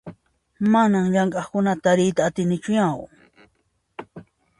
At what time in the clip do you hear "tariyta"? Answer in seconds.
1.83-2.21